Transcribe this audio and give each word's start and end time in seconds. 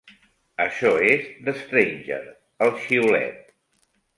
Això 0.63 0.93
és 1.09 1.27
'The 1.49 1.53
Stranger', 1.59 2.27
el 2.69 2.75
xiulet. 2.87 3.57